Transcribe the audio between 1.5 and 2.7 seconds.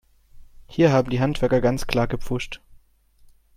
ganz klar gepfuscht.